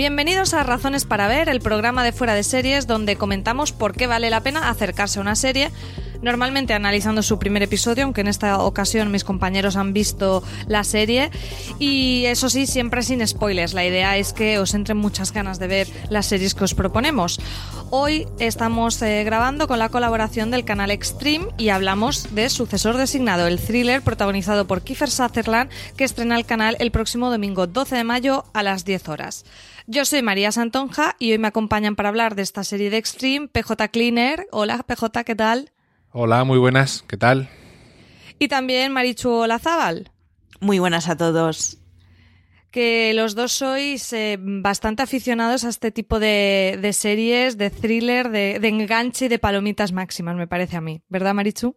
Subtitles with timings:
[0.00, 4.06] Bienvenidos a Razones para Ver, el programa de fuera de series donde comentamos por qué
[4.06, 5.70] vale la pena acercarse a una serie,
[6.22, 11.30] normalmente analizando su primer episodio, aunque en esta ocasión mis compañeros han visto la serie,
[11.78, 13.74] y eso sí, siempre sin spoilers.
[13.74, 17.38] La idea es que os entren muchas ganas de ver las series que os proponemos.
[17.92, 23.48] Hoy estamos eh, grabando con la colaboración del canal Extreme y hablamos de Sucesor Designado,
[23.48, 28.04] el thriller protagonizado por Kiefer Sutherland que estrena el canal el próximo domingo 12 de
[28.04, 29.44] mayo a las 10 horas.
[29.88, 33.48] Yo soy María Santonja y hoy me acompañan para hablar de esta serie de Extreme
[33.48, 34.46] PJ Cleaner.
[34.52, 35.72] Hola PJ, ¿qué tal?
[36.12, 37.48] Hola, muy buenas, ¿qué tal?
[38.38, 40.12] Y también Marichu Olazábal.
[40.60, 41.79] Muy buenas a todos.
[42.70, 48.30] Que los dos sois eh, bastante aficionados a este tipo de, de series, de thriller,
[48.30, 51.02] de, de enganche y de palomitas máximas, me parece a mí.
[51.08, 51.74] ¿Verdad, Marichu?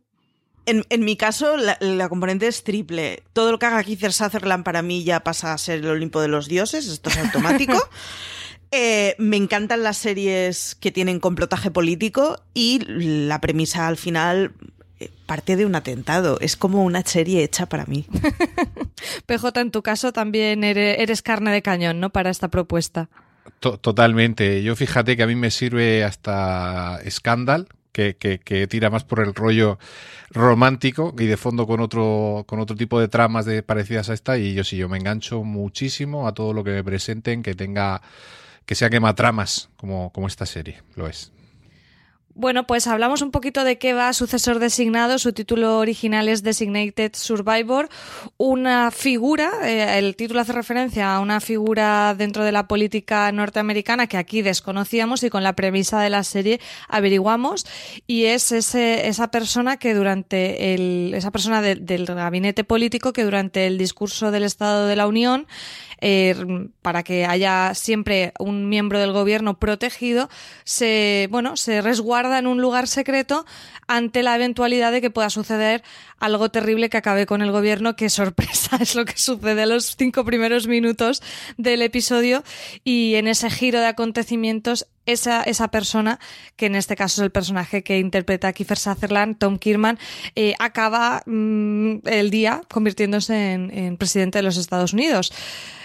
[0.66, 3.24] En, en, mi caso, la, la, componente es triple.
[3.34, 6.30] Todo lo que haga Kiefer Sutherland para mí ya pasa a ser el Olimpo de
[6.30, 7.78] los dioses, esto es automático.
[8.74, 14.54] eh, me encantan las series que tienen complotaje político y la premisa al final
[15.26, 16.40] parte de un atentado.
[16.40, 18.06] Es como una serie hecha para mí.
[19.26, 22.10] PJ, en tu caso también eres, eres carne de cañón, ¿no?
[22.12, 23.10] Para esta propuesta.
[23.60, 24.62] Totalmente.
[24.64, 29.20] Yo fíjate que a mí me sirve hasta Scandal, que, que, que, tira más por
[29.22, 29.80] el rollo
[30.32, 34.38] romántico y de fondo con otro, con otro tipo de tramas de, parecidas a esta.
[34.38, 38.02] Y yo sí, yo me engancho muchísimo a todo lo que me presenten que tenga,
[38.66, 41.32] que sea quematramas como, como esta serie, lo es.
[42.36, 45.20] Bueno, pues hablamos un poquito de qué va Sucesor Designado.
[45.20, 47.90] Su título original es Designated Survivor.
[48.38, 54.08] Una figura, eh, el título hace referencia a una figura dentro de la política norteamericana
[54.08, 57.68] que aquí desconocíamos y con la premisa de la serie averiguamos.
[58.08, 63.26] Y es ese, esa persona que durante el, esa persona de, del gabinete político que
[63.26, 65.46] durante el discurso del Estado de la Unión
[66.06, 66.36] eh,
[66.82, 70.30] para que haya siempre un miembro del gobierno protegido,
[70.66, 73.46] se, bueno, se resguarda en un lugar secreto
[73.88, 75.82] ante la eventualidad de que pueda suceder
[76.20, 77.96] algo terrible que acabe con el gobierno.
[77.96, 81.24] Qué sorpresa es lo que sucede a los cinco primeros minutos
[81.56, 82.44] del episodio
[82.84, 86.20] y en ese giro de acontecimientos esa, esa persona,
[86.58, 89.98] que en este caso es el personaje que interpreta Kiefer Sutherland, Tom Kirman,
[90.36, 95.32] eh, acaba mmm, el día convirtiéndose en presidente de los Estados Unidos.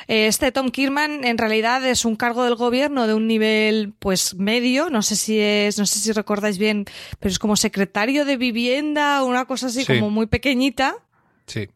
[0.08, 4.88] Este Tom Kirman en realidad es un cargo del gobierno de un nivel pues medio,
[4.88, 6.86] no sé si es, no sé si recordáis bien,
[7.20, 9.98] pero es como secretario de vivienda, una cosa así sí.
[9.98, 10.96] como muy pequeñita.
[11.46, 11.68] Sí.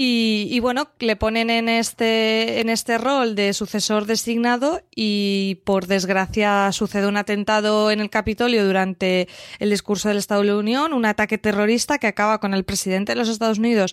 [0.00, 5.88] Y, y, bueno, le ponen en este, en este rol de sucesor designado y por
[5.88, 9.26] desgracia sucede un atentado en el Capitolio durante
[9.58, 13.10] el discurso del Estado de la Unión, un ataque terrorista que acaba con el presidente
[13.10, 13.92] de los Estados Unidos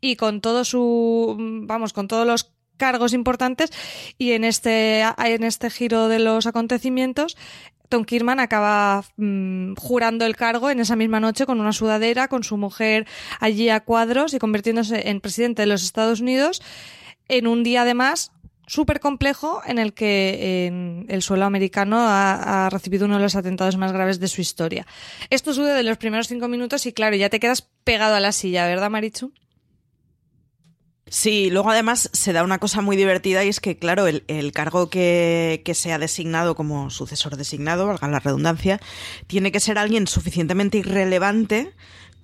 [0.00, 3.70] y con todo su, vamos, con todos los cargos importantes
[4.18, 7.36] y en este, en este giro de los acontecimientos
[7.88, 12.42] Tom Kirman acaba mmm, jurando el cargo en esa misma noche con una sudadera, con
[12.42, 13.06] su mujer
[13.40, 16.62] allí a cuadros y convirtiéndose en presidente de los Estados Unidos
[17.28, 18.32] en un día además
[18.66, 23.76] súper complejo en el que en el suelo americano ha, recibido uno de los atentados
[23.76, 24.86] más graves de su historia.
[25.30, 28.32] Esto sucede en los primeros cinco minutos y claro, ya te quedas pegado a la
[28.32, 29.32] silla, ¿verdad, Marichu?
[31.06, 34.88] Sí, luego además se da una cosa muy divertida y es que, claro, el, cargo
[34.88, 38.80] que, que, se ha designado como sucesor designado, valga la redundancia,
[39.26, 41.72] tiene que ser alguien suficientemente irrelevante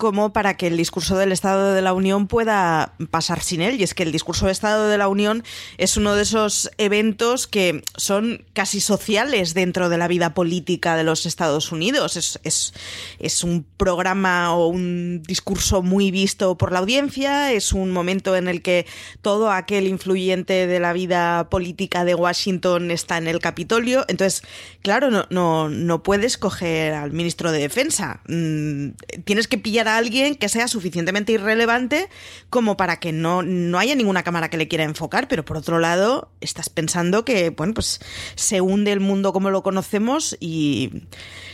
[0.01, 3.79] como para que el discurso del Estado de la Unión pueda pasar sin él.
[3.79, 5.45] Y es que el discurso del Estado de la Unión
[5.77, 11.05] es uno de esos eventos que son casi sociales dentro de la vida política de
[11.05, 12.17] los Estados Unidos.
[12.17, 12.73] Es, es,
[13.19, 18.49] es un programa o un discurso muy visto por la audiencia, es un momento en
[18.49, 18.87] el que
[19.21, 24.07] todo aquel influyente de la vida política de Washington está en el Capitolio.
[24.09, 24.43] Entonces,
[24.81, 28.23] claro, no, no, no puedes coger al ministro de Defensa.
[28.29, 28.93] Mm,
[29.25, 32.09] tienes que pillar alguien que sea suficientemente irrelevante
[32.49, 35.79] como para que no, no haya ninguna cámara que le quiera enfocar, pero por otro
[35.79, 38.01] lado, estás pensando que, bueno, pues
[38.35, 41.05] se hunde el mundo como lo conocemos y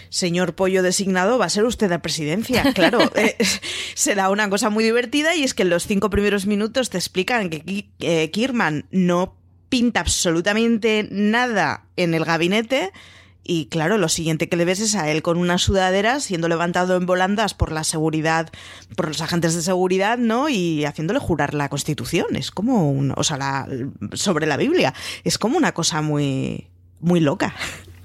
[0.08, 2.64] señor pollo designado, va a ser usted la presidencia.
[2.76, 3.36] Claro, eh,
[3.94, 7.48] será una cosa muy divertida y es que en los cinco primeros minutos te explican
[7.48, 9.34] que eh, Kirman no
[9.68, 12.92] pinta absolutamente nada en el gabinete
[13.46, 16.96] y claro, lo siguiente que le ves es a él con una sudadera siendo levantado
[16.96, 18.50] en volandas por la seguridad,
[18.96, 20.48] por los agentes de seguridad, ¿no?
[20.48, 22.36] Y haciéndole jurar la Constitución.
[22.36, 23.66] Es como un, o sea,
[24.12, 24.94] sobre la Biblia.
[25.24, 26.68] Es como una cosa muy,
[27.00, 27.54] muy loca.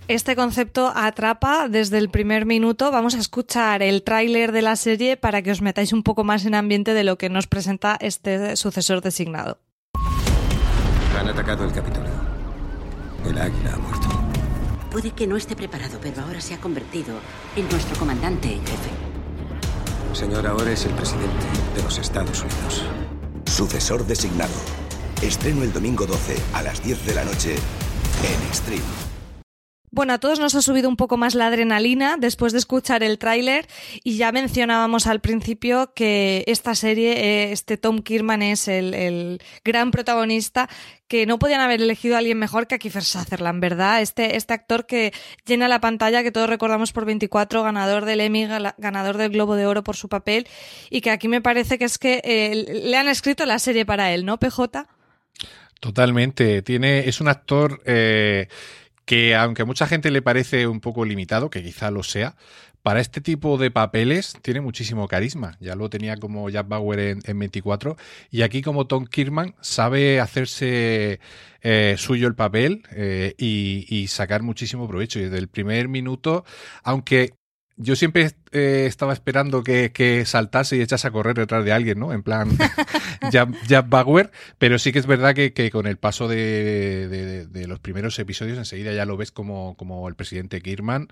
[0.07, 2.91] Este concepto atrapa desde el primer minuto.
[2.91, 6.45] Vamos a escuchar el tráiler de la serie para que os metáis un poco más
[6.45, 9.59] en ambiente de lo que nos presenta este sucesor designado.
[11.17, 12.11] Han atacado el Capitolio.
[13.25, 14.10] El águila ha muerto.
[14.91, 17.15] Puede que no esté preparado, pero ahora se ha convertido
[17.55, 18.89] en nuestro comandante en jefe.
[20.11, 22.83] Señor, ahora es el presidente de los Estados Unidos.
[23.45, 24.51] Sucesor designado.
[25.21, 29.10] Estreno el domingo 12 a las 10 de la noche en Stream.
[29.93, 33.19] Bueno, a todos nos ha subido un poco más la adrenalina después de escuchar el
[33.19, 33.67] tráiler
[34.05, 39.91] y ya mencionábamos al principio que esta serie, eh, este Tom Kirman es el, gran
[39.91, 40.69] protagonista
[41.09, 44.01] que no podían haber elegido a alguien mejor que a Kiefer Sutherland, ¿verdad?
[44.01, 45.11] Este, este actor que
[45.45, 48.47] llena la pantalla, que todos recordamos por 24, ganador del Emmy,
[48.77, 50.47] ganador del Globo de Oro por su papel
[50.89, 54.13] y que aquí me parece que es que eh, le han escrito la serie para
[54.13, 54.87] él, ¿no, PJ?
[55.81, 56.61] Totalmente.
[56.61, 58.47] Tiene, es un actor eh,
[59.05, 62.35] que aunque a mucha gente le parece un poco limitado, que quizá lo sea,
[62.83, 65.57] para este tipo de papeles tiene muchísimo carisma.
[65.59, 67.95] Ya lo tenía como Jack Bauer en, 24
[68.31, 71.19] y aquí como Tom Kirman sabe hacerse
[71.61, 75.19] eh, suyo el papel eh, y, y, sacar muchísimo provecho.
[75.19, 76.43] Y desde el primer minuto,
[76.83, 77.33] aunque
[77.81, 82.13] yo siempre eh, estaba esperando que, saltase y echase a correr detrás de alguien, ¿no?
[82.13, 82.49] En plan
[83.31, 83.87] Jack,
[84.57, 89.05] pero sí que es verdad que, con el paso de, los primeros episodios enseguida ya
[89.05, 91.07] lo ves como, como el presidente Kirman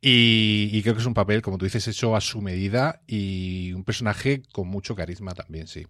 [0.00, 3.72] y, y, creo que es un papel, como tú dices, hecho a su medida y
[3.72, 5.86] un personaje con mucho carisma también, sí.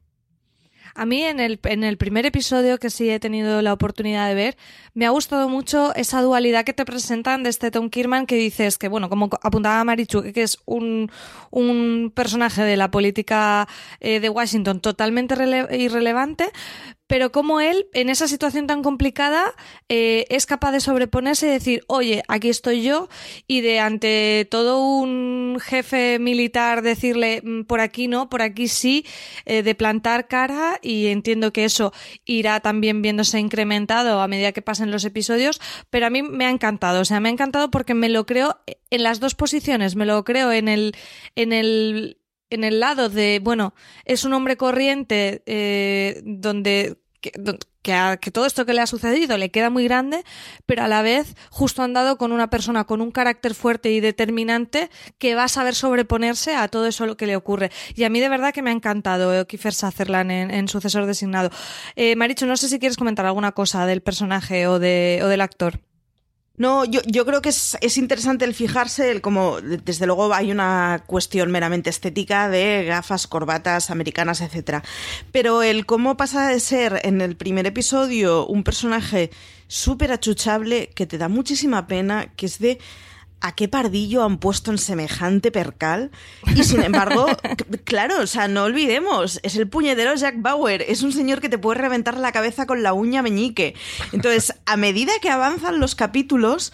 [0.94, 4.34] A mí en el, en el primer episodio que sí he tenido la oportunidad de
[4.34, 4.56] ver,
[4.94, 8.78] me ha gustado mucho esa dualidad que te presentan de este Tom Kirman que dices
[8.78, 11.10] que, bueno, como apuntaba Marichu, que es un,
[11.50, 13.68] un personaje de la política
[14.00, 15.34] eh, de Washington totalmente
[15.76, 16.50] irrelevante,
[17.06, 19.55] pero como él, en esa situación tan complicada,
[19.88, 23.08] eh, es capaz de sobreponerse y decir, oye, aquí estoy yo,
[23.47, 29.06] y de ante todo un jefe militar decirle, mm, por aquí no, por aquí sí,
[29.44, 31.93] eh, de plantar cara, y entiendo que eso
[32.25, 35.61] irá también viéndose incrementado a medida que pasen los episodios,
[35.91, 38.58] pero a mí me ha encantado, o sea, me ha encantado porque me lo creo
[38.91, 40.94] en las dos posiciones, me lo creo en el,
[41.35, 42.19] en el
[42.50, 47.32] en el lado de, bueno, es un hombre corriente eh, donde que,
[48.20, 50.25] que, todo esto que le ha sucedido le queda muy grande,
[50.64, 54.00] pero a la vez justo han dado con una persona con un carácter fuerte y
[54.00, 57.70] determinante que va a saber sobreponerse a todo eso lo que le ocurre.
[57.94, 61.50] Y a mí de verdad que me ha encantado eh, Kiefer Sutherland en, sucesor designado.
[61.94, 65.40] Eh, Maricho, no sé si quieres comentar alguna cosa del personaje o, de, o del
[65.40, 65.81] actor.
[66.58, 70.51] No, yo, yo creo que es, es, interesante el fijarse, el como desde luego hay
[70.51, 74.82] una cuestión meramente estética de gafas, corbatas americanas, etcétera.
[75.32, 79.31] Pero el cómo pasa de ser en el primer episodio un personaje
[79.69, 82.79] súper achuchable que te da muchísima pena, que es de
[83.40, 86.10] ¿a qué pardillo han puesto en semejante percal?
[86.55, 87.26] Y sin embargo,
[87.84, 91.58] claro, o sea, no olvidemos, es el puñetero Jack Bauer, es un señor que te
[91.58, 93.74] puede reventar la cabeza con la uña meñique.
[94.12, 96.72] Entonces, a medida que avanzan los capítulos,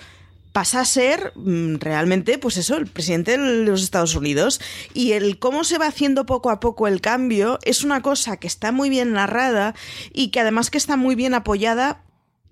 [0.53, 4.61] pasa a ser mm, realmente, pues eso, el presidente de los Estados Unidos.
[4.95, 8.47] Y el cómo se va haciendo poco a poco el cambio es una cosa que
[8.47, 9.75] está muy bien narrada
[10.13, 12.03] y que además que está muy bien apoyada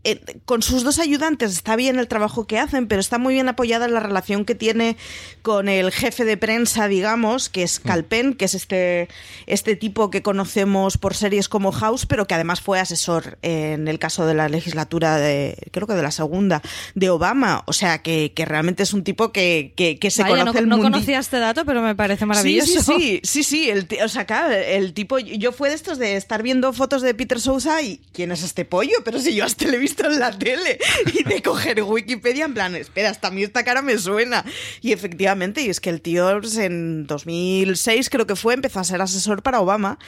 [0.03, 3.49] eh, con sus dos ayudantes está bien el trabajo que hacen, pero está muy bien
[3.49, 4.97] apoyada la relación que tiene
[5.43, 9.09] con el jefe de prensa, digamos, que es Calpen, que es este,
[9.47, 13.99] este tipo que conocemos por series como House, pero que además fue asesor en el
[13.99, 16.63] caso de la legislatura de, creo que de la segunda,
[16.95, 17.63] de Obama.
[17.67, 20.63] O sea, que, que realmente es un tipo que, que, que se Vaya, conoce no,
[20.63, 22.81] el no conocía este dato, pero me parece maravilloso.
[22.81, 25.99] Sí, sí, sí, sí, sí, el, o sea, claro, el tipo, yo fue de estos
[25.99, 28.97] de estar viendo fotos de Peter Sousa y ¿quién es este pollo?
[29.05, 30.79] Pero si yo hasta le he visto en la tele
[31.13, 34.45] y de coger Wikipedia en plan, espera, hasta a mí esta cara me suena.
[34.81, 39.01] Y efectivamente, y es que el tío en 2006 creo que fue, empezó a ser
[39.01, 39.99] asesor para Obama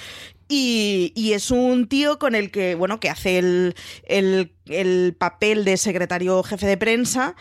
[0.49, 3.75] y, y es un tío con el que, bueno, que hace el,
[4.05, 7.35] el, el papel de secretario jefe de prensa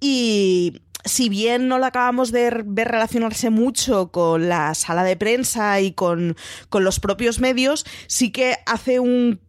[0.00, 5.80] y si bien no lo acabamos de ver relacionarse mucho con la sala de prensa
[5.80, 6.36] y con,
[6.70, 9.40] con los propios medios, sí que hace un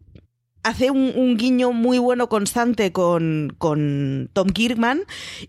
[0.66, 5.02] hace un, guiño muy bueno constante con, con Tom Kirkman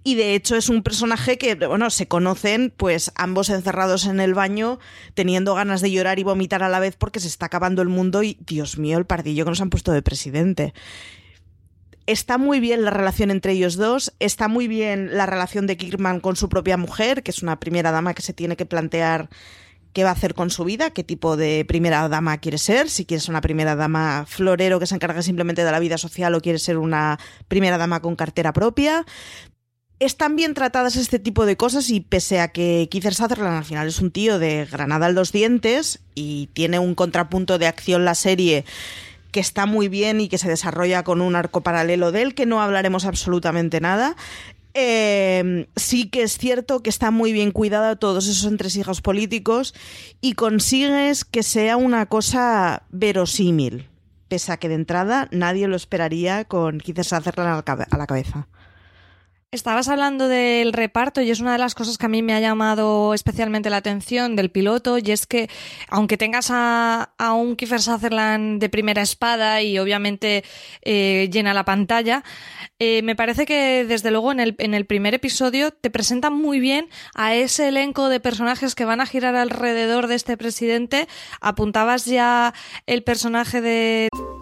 [0.03, 4.36] y de hecho es un personaje que, bueno, se conocen pues ambos encerrados en el
[4.36, 4.77] baño
[5.15, 8.21] teniendo ganas de llorar y vomitar a la vez porque se está acabando el mundo
[8.21, 10.75] y, Dios mío, el pardillo que nos han puesto de presidente.
[12.05, 16.19] Está muy bien la relación entre ellos dos, está muy bien la relación de Kirkman
[16.19, 19.29] con su propia mujer, que es una primera dama que se tiene que plantear
[19.98, 23.04] qué va a hacer con su vida, qué tipo de primera dama quiere ser, si
[23.04, 26.39] quiere ser una primera dama florero que se encargue simplemente de la vida social o
[26.39, 29.08] quiere ser una primera dama con cartera propia.
[29.98, 33.88] Están bien tratadas este tipo de cosas y pese a que Kiefer Sutherland al final
[33.88, 38.13] es un tío de granada en los dientes y tiene un contrapunto de acción la
[38.13, 38.66] serie
[39.32, 42.46] que está muy bien y que se desarrolla con un arco paralelo de él, que
[42.46, 44.16] no hablaremos absolutamente nada.
[44.79, 49.74] Eh, sí que es cierto que está muy bien cuidada todos esos entresijos políticos
[50.22, 53.88] y consigues que sea una cosa verosímil,
[54.27, 57.98] pese a que de entrada nadie lo esperaría con Keith Sutherland a la cabe- a
[57.98, 58.48] la cabeza.
[59.57, 62.39] Estabas hablando del reparto y es una de las cosas que a mí me ha
[62.39, 65.49] llamado especialmente la atención del piloto y es que
[65.89, 70.43] aunque tengas a, a un Kiefer Sutherland de primera espada y obviamente
[70.83, 72.23] eh, llena la pantalla,
[72.77, 76.59] eh, me parece que desde luego en el, en el primer episodio te presentan muy
[76.59, 81.07] bien a ese elenco de personajes que van a girar alrededor de este presidente.
[81.41, 82.53] Apuntabas ya
[82.85, 84.07] el personaje de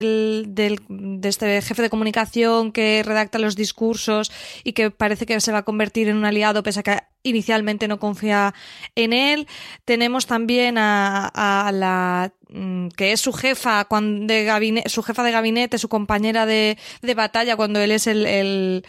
[0.00, 4.30] Del, de este jefe de comunicación que redacta los discursos
[4.62, 7.88] y que parece que se va a convertir en un aliado pese a que inicialmente
[7.88, 8.54] no confía
[8.94, 9.48] en él.
[9.84, 15.32] Tenemos también a, la mm, que es su jefa cuan- de gabinete, su jefa de
[15.32, 18.84] gabinete, su compañera de, de batalla cuando él es el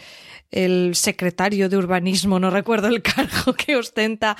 [0.52, 4.36] el secretario de urbanismo, no recuerdo el cargo que ostenta,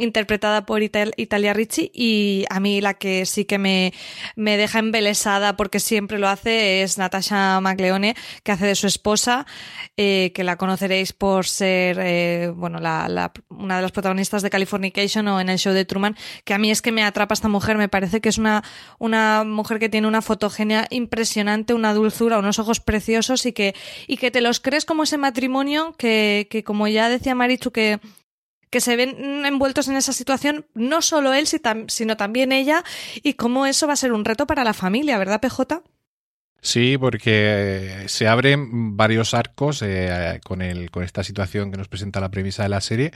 [0.00, 3.92] interpretada por Ital- Italia Ricci, y a mí la que sí que me,
[4.36, 9.44] me deja embelesada porque siempre lo hace es Natasha McLeone, que hace de su esposa,
[9.96, 14.50] eh, que la conoceréis por ser, eh, bueno, la, la- una de las protagonistas de
[14.50, 17.48] Californication o en el show de Truman, que a mí es que me atrapa esta
[17.48, 18.62] mujer, me parece que es una,
[19.00, 23.74] una mujer que tiene una fotogenia impresionante, una dulzura, unos ojos preciosos y que,
[24.06, 25.47] y que te los crees como ese matrimonio
[25.96, 28.00] que, como ya decía Marichu, que,
[28.70, 32.84] que se ven envueltos en esa situación, no solo él, sino también ella,
[33.22, 35.82] y cómo eso va a ser un reto para la familia, ¿verdad, PJ?
[36.60, 42.20] Sí, porque se abren varios arcos eh, con, el, con esta situación que nos presenta
[42.20, 43.12] la premisa de la serie.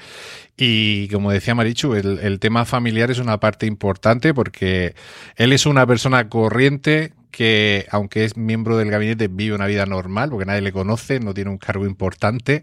[0.56, 4.94] Y como decía Marichu, el, el tema familiar es una parte importante porque
[5.34, 10.30] él es una persona corriente que, aunque es miembro del gabinete, vive una vida normal
[10.30, 12.62] porque nadie le conoce, no tiene un cargo importante.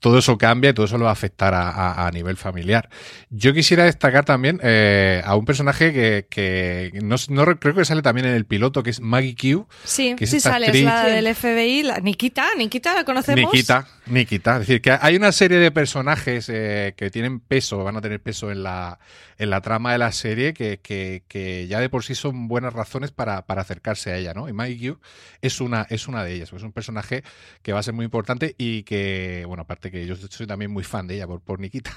[0.00, 2.88] Todo eso cambia y todo eso lo va a afectar a, a- a nivel familiar.
[3.28, 7.84] Yo quisiera destacar también eh, a un personaje que, que no, no re- creo que
[7.84, 9.66] sale también en el piloto, que es Maggie Q.
[9.84, 13.04] Sí, que es sí esta sale, es actriz- la del FBI, la Nikita, Nikita, ¿la
[13.04, 13.52] conocemos?
[13.52, 14.52] Nikita, Nikita.
[14.54, 18.20] Es decir, que hay una serie de personajes eh, que tienen peso, van a tener
[18.22, 18.98] peso en la,
[19.36, 22.72] en la trama de la serie, que, que- que ya de por sí son buenas
[22.72, 24.48] razones para, para acercarse a ella, ¿no?
[24.48, 25.00] Y Maggie Q
[25.42, 26.50] es una, es una de ellas.
[26.50, 27.22] pues Es un personaje
[27.62, 30.84] que va a ser muy importante y que, bueno, aparte que yo soy también muy
[30.84, 31.92] fan de ella por, por Nikita.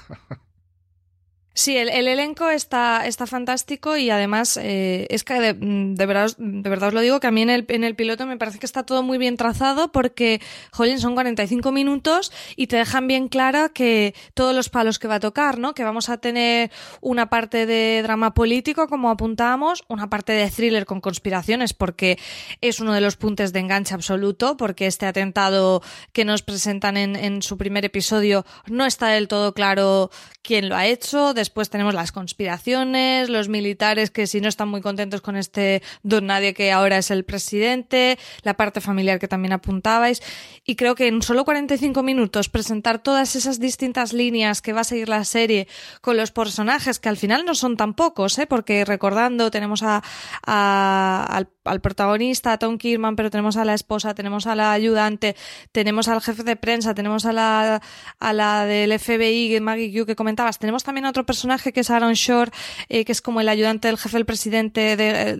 [1.56, 6.32] Sí, el, el, elenco está, está fantástico y además eh, es que de, de, verdad,
[6.36, 8.58] de verdad os lo digo que a mí en el, en el piloto me parece
[8.58, 10.40] que está todo muy bien trazado porque,
[10.72, 15.16] jolín, son 45 minutos y te dejan bien claro que todos los palos que va
[15.16, 15.74] a tocar, ¿no?
[15.74, 20.86] Que vamos a tener una parte de drama político, como apuntábamos, una parte de thriller
[20.86, 22.18] con conspiraciones porque
[22.62, 25.82] es uno de los puntos de enganche absoluto porque este atentado
[26.12, 30.10] que nos presentan en, en su primer episodio no está del todo claro
[30.42, 34.80] quién lo ha hecho, después tenemos las conspiraciones, los militares que si no están muy
[34.80, 39.52] contentos con este don nadie que ahora es el presidente, la parte familiar que también
[39.52, 40.22] apuntabais.
[40.64, 44.84] Y creo que en solo 45 minutos presentar todas esas distintas líneas que va a
[44.84, 45.68] seguir la serie
[46.00, 48.46] con los personajes, que al final no son tan pocos, ¿eh?
[48.46, 50.02] porque recordando, tenemos a,
[50.46, 55.36] al, protagonista, a Tom Kirman, pero tenemos a la esposa, tenemos a la ayudante,
[55.72, 57.82] tenemos al jefe de prensa, tenemos a la,
[58.18, 61.33] a la del FBI, Maggie Q, que comentabas, tenemos también a otro personaje
[61.72, 62.50] que es Aaron Shore,
[62.88, 65.38] eh, que es como el ayudante del jefe del presidente de, eh,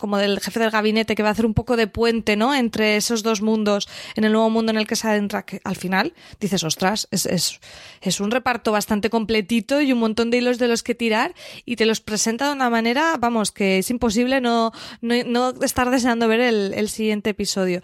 [0.00, 2.54] como del jefe del gabinete que va a hacer un poco de puente, ¿no?
[2.54, 6.14] Entre esos dos mundos, en el nuevo mundo en el que se adentra, al final
[6.40, 7.60] dices, ostras, es, es,
[8.00, 11.34] es un reparto bastante completito y un montón de hilos de los que tirar
[11.66, 15.90] y te los presenta de una manera, vamos, que es imposible no, no, no estar
[15.90, 17.82] deseando ver el siguiente episodio.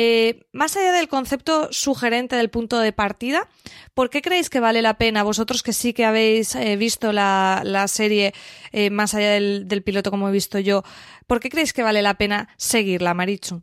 [0.00, 3.48] Eh, más allá del concepto sugerente del punto de partida,
[3.94, 7.62] ¿por qué creéis que vale la pena, vosotros que sí que habéis eh, visto la,
[7.64, 8.32] la serie
[8.70, 10.84] eh, más allá del, del, piloto como he visto yo,
[11.26, 13.60] ¿por qué creéis que vale la pena seguirla, Marichu?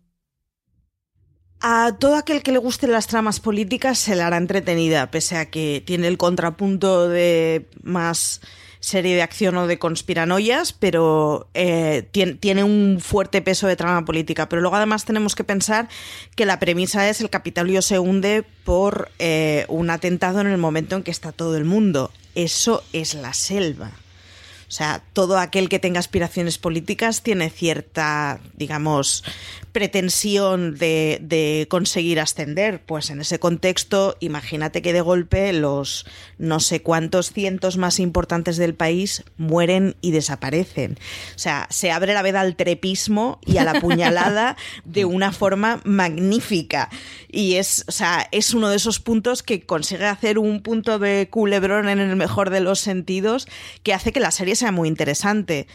[1.62, 5.50] A todo aquel que le gusten las tramas políticas se la hará entretenida, pese a
[5.50, 8.42] que tiene el contrapunto de más
[8.86, 14.48] serie de acción o de conspiranoias, pero eh, tiene, un fuerte peso de trama política.
[14.48, 15.89] Pero luego además tenemos que pensar
[16.36, 20.96] que la premisa es el Capitolio se hunde por eh, un atentado en el momento
[20.96, 22.12] en que está todo el mundo.
[22.36, 23.92] Eso es la selva.
[24.75, 29.24] O sea, todo aquel que tenga aspiraciones políticas tiene cierta, digamos,
[29.72, 32.82] pretensión de, de, conseguir ascender.
[32.86, 36.05] Pues en ese contexto, imagínate que de golpe los
[36.38, 40.98] no sé cuántos cientos más importantes del país mueren y desaparecen.
[41.36, 45.79] O sea, se abre la veda al trepismo y a la puñalada de una forma
[45.86, 46.89] magnífica.
[47.29, 51.29] Y es, o sea, es uno de esos puntos que consigue hacer un punto de
[51.29, 53.48] culebrón en el mejor de los sentidos
[53.84, 55.67] que hace que la serie muy interesante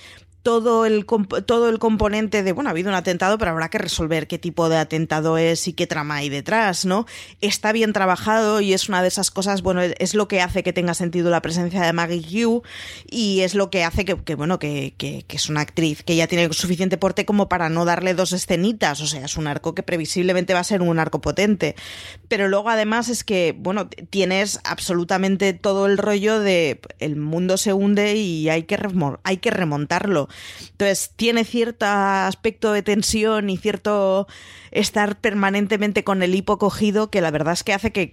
[0.43, 4.27] todo el, todo el componente de, bueno, ha habido un atentado, pero habrá que resolver
[4.27, 7.07] qué tipo de atentado es y qué trama hay detrás, ¿no?
[7.41, 10.73] Está bien trabajado y es una de esas cosas, bueno, es lo que hace que
[10.73, 12.63] tenga sentido la presencia de Maggie Q
[13.11, 16.27] y es lo que hace que, bueno, que, que, que, es una actriz que ya
[16.27, 19.83] tiene suficiente porte como para no darle dos escenitas, o sea, es un arco que
[19.83, 21.77] previsiblemente va a ser un arco potente.
[22.29, 27.73] Pero luego además es que, bueno, tienes absolutamente todo el rollo de el mundo se
[27.75, 28.79] hunde y hay que,
[29.25, 30.30] hay que remontarlo.
[30.71, 34.27] Entonces, tiene cierto aspecto de tensión y cierto
[34.71, 38.11] estar permanentemente con el hipo cogido que la verdad es que hace que,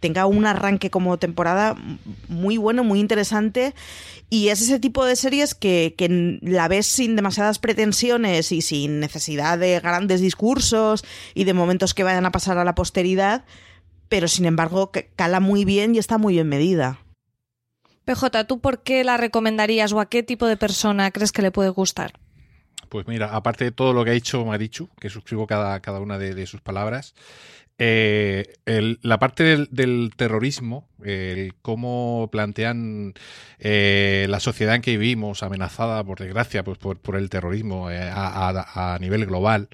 [0.00, 1.74] tenga un arranque como temporada
[2.28, 3.74] muy bueno, muy interesante.
[4.28, 9.00] Y es ese tipo de series que, que, la ves sin demasiadas pretensiones y sin
[9.00, 13.44] necesidad de grandes discursos y de momentos que vayan a pasar a la posteridad,
[14.08, 17.00] pero sin embargo cala muy bien y está muy bien medida.
[18.06, 21.50] PJ, ¿tú por qué la recomendarías o a qué tipo de persona crees que le
[21.50, 22.12] puede gustar?
[22.88, 26.16] Pues mira, aparte de todo lo que ha dicho Marichu, que suscribo cada, cada una
[26.16, 27.16] de, de sus palabras,
[27.78, 33.12] eh, el, la parte del, del, terrorismo, el cómo plantean
[33.58, 38.00] eh, la sociedad en que vivimos, amenazada, por desgracia, pues por, por el terrorismo eh,
[38.00, 39.68] a, a, a, nivel global,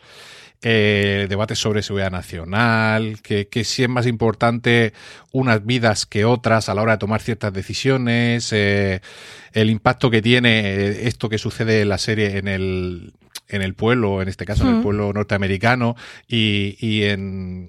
[0.60, 4.92] debates sobre seguridad nacional, que, que si es más importante
[5.32, 9.00] unas vidas que otras a la hora de tomar ciertas decisiones, el
[9.70, 13.12] impacto que tiene esto que sucede en la serie en el,
[13.48, 15.96] en el pueblo, en este caso en el pueblo norteamericano,
[16.28, 17.68] y, y, en,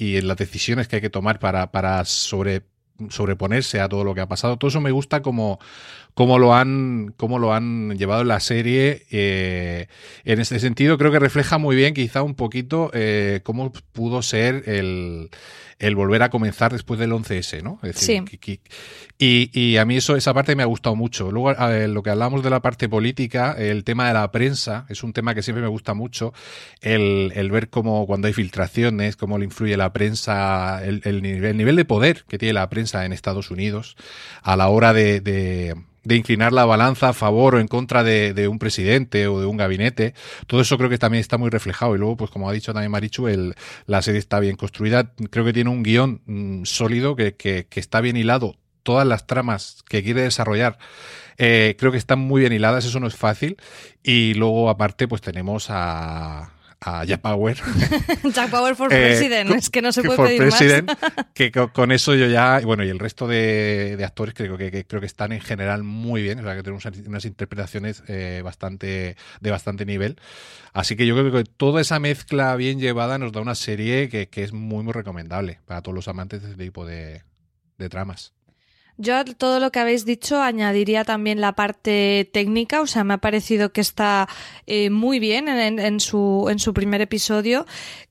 [0.00, 2.62] y en las decisiones que hay que tomar para, para sobre
[3.10, 4.56] sobreponerse a todo lo que ha pasado.
[4.56, 5.58] Todo eso me gusta como,
[6.14, 9.06] como lo han, cómo lo han llevado en la serie.
[9.10, 9.86] Eh,
[10.24, 14.64] en este sentido, creo que refleja muy bien, quizá un poquito, eh, cómo pudo ser
[14.66, 15.30] el,
[15.78, 17.78] el, volver a comenzar después del 11S, ¿no?
[17.84, 18.38] Es decir, sí.
[18.38, 18.60] que,
[19.20, 21.30] y, y, a mí eso, esa parte me ha gustado mucho.
[21.30, 25.02] Luego, ver, lo que hablamos de la parte política, el tema de la prensa, es
[25.02, 26.32] un tema que siempre me gusta mucho.
[26.80, 31.44] El, el ver cómo cuando hay filtraciones, cómo le influye la prensa, el, el, nivel,
[31.50, 33.96] el nivel de poder que tiene la prensa en Estados Unidos
[34.42, 35.74] a la hora de,
[36.08, 40.14] inclinar la balanza a favor o en contra de, un presidente o de un gabinete.
[40.46, 41.94] Todo eso creo que también está muy reflejado.
[41.94, 43.28] Y luego, pues como ha dicho también Marichu,
[43.86, 45.12] la serie está bien construida.
[45.30, 50.02] Creo que tiene un guion mmm, sólido que, está bien hilado todas las tramas que
[50.02, 50.78] quiere desarrollar
[51.36, 53.56] eh, creo que están muy bien hiladas, eso no es fácil.
[54.02, 57.56] Y luego, aparte, pues tenemos a, a Jack Power.
[58.34, 61.26] Jack Power for eh, President, es que no se puede pedir president, más.
[61.34, 65.06] que con, eso yo ya, bueno, y el resto de, actores creo que, creo que
[65.06, 69.84] están en general muy bien, o sea que tenemos unas interpretaciones eh, bastante de bastante
[69.84, 70.16] nivel.
[70.72, 74.28] Así que yo creo que toda esa mezcla bien llevada nos da una serie que,
[74.38, 77.22] es muy, muy recomendable para todos los amantes de este tipo de,
[77.76, 78.32] de tramas.
[79.00, 83.14] Yo a todo lo que habéis dicho añadiría también la parte técnica, o sea, me
[83.14, 84.28] ha parecido que está
[84.66, 87.64] eh, muy bien en, su, en su primer episodio,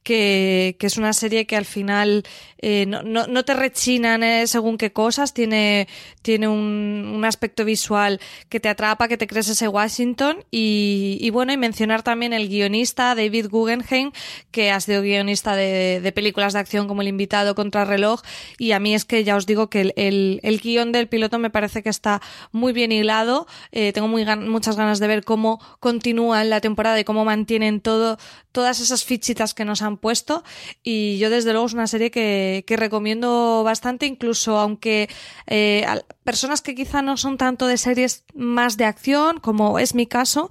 [0.08, 2.24] que, que, es una serie que al final
[2.60, 5.90] eh, no, no, no, te rechinan eh, según qué cosas, tiene,
[6.22, 10.46] tiene un, un, aspecto visual que te atrapa, que te crees ese Washington.
[10.50, 14.14] Y, y, bueno, y mencionar también el guionista David Guggenheim,
[14.52, 18.22] que ha sido guionista de, de películas de acción como El invitado contra reloj
[18.58, 21.38] y a mí es que ya os digo que el, el, el guion del piloto
[21.38, 22.22] me parece que está
[22.54, 27.04] muy bien hilado, eh, tengo muy muchas ganas de ver cómo continúa la temporada y
[27.04, 28.18] cómo mantienen todo,
[28.54, 30.44] todas esas fichitas que nos han puesto
[30.84, 35.10] y yo desde luego es una serie que, recomiendo bastante, incluso aunque
[35.48, 35.86] eh,
[36.24, 40.50] personas que quizá no son tanto de series más de acción, como es mi caso,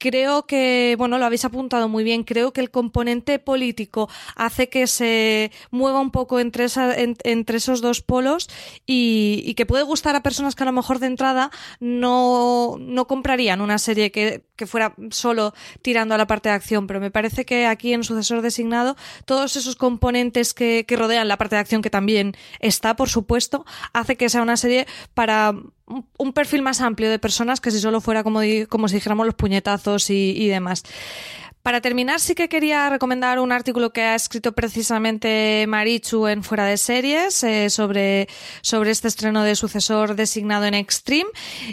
[0.00, 4.86] creo que, bueno, lo habéis apuntado muy bien, creo que el componente político hace que
[4.88, 8.48] se mueva un poco entre, esa, entre esos dos polos
[8.86, 13.06] y, y, que puede gustar a personas que a lo mejor de entrada no, no
[13.06, 17.10] comprarían una serie que, que fuera solo tirando a la parte de acción, pero me
[17.10, 21.60] parece que aquí en Sucesor Designado todos esos componentes que, que rodean la parte de
[21.60, 25.54] acción, que también está, por supuesto, hace que sea una serie para
[26.18, 29.34] un perfil más amplio de personas que si solo fuera como, como si dijéramos los
[29.34, 30.84] puñetazos y, y demás.
[31.62, 36.64] Para terminar, sí que quería recomendar un artículo que ha escrito precisamente Marichu en Fuera
[36.64, 38.28] de Series eh, sobre,
[38.62, 41.28] este estreno de sucesor designado en Extreme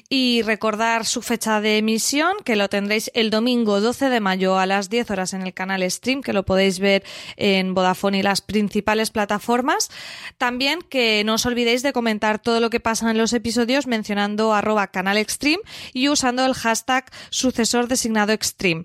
[0.09, 4.65] y recordar su fecha de emisión, que lo tendréis el domingo 12 de mayo a
[4.65, 7.05] las 10 horas en el canal Stream, que lo podéis ver
[7.37, 9.89] en Vodafone y las principales plataformas.
[10.37, 14.53] También que no os olvidéis de comentar todo lo que pasa en los episodios mencionando
[14.53, 18.83] arroba canal Extreme y usando el hashtag sucesor designado Extreme.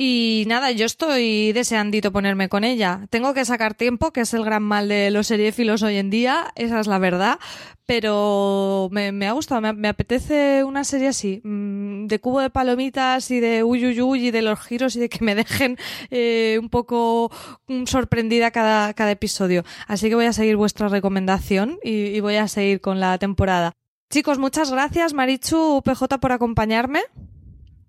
[0.00, 3.08] Y nada, yo estoy deseandito ponerme con ella.
[3.10, 6.52] Tengo que sacar tiempo, que es el gran mal de los seriefilos hoy en día,
[6.54, 7.40] esa es la verdad.
[7.84, 13.32] Pero me, me ha gustado, me, apetece una serie así, mm, de cubo de palomitas
[13.32, 15.76] y de uyuyuy y de los giros y de que me dejen
[16.10, 17.32] eh, un poco
[17.66, 19.64] mm, sorprendida cada, cada episodio.
[19.88, 23.72] Así que voy a seguir vuestra recomendación y, y voy a seguir con la temporada.
[24.10, 27.00] Chicos, muchas gracias, Marichu PJ, por acompañarme.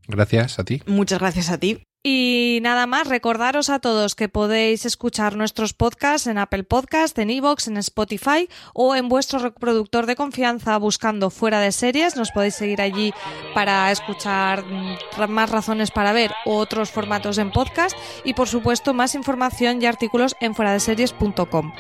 [0.08, 0.82] Gracias a ti.
[0.88, 1.84] Muchas gracias a ti.
[2.02, 7.30] Y nada más, recordaros a todos que podéis escuchar nuestros podcasts en Apple Podcast, en
[7.30, 12.16] Evox, en Spotify o en vuestro reproductor de confianza buscando fuera de series.
[12.16, 13.14] Nos podéis seguir allí
[13.54, 19.14] para escuchar mm, más razones para ver otros formatos en podcast y por supuesto más
[19.14, 21.74] información y artículos en fuera de series.com.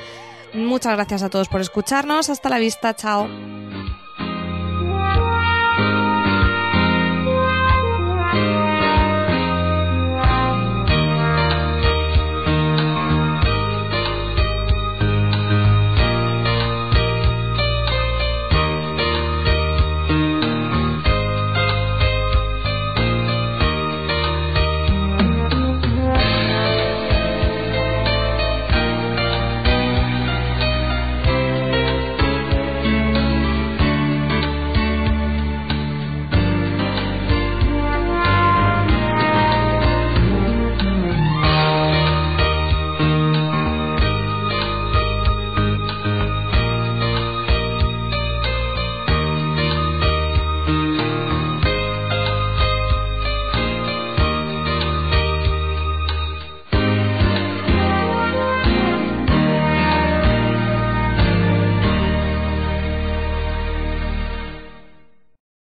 [0.53, 2.29] Muchas gracias a todos por escucharnos.
[2.29, 2.93] Hasta la vista.
[2.93, 3.29] Chao.